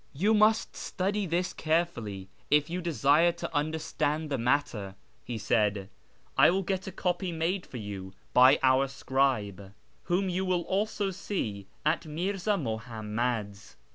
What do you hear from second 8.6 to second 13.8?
our scribe, whom you will also see at Mi'rza Muhammad's.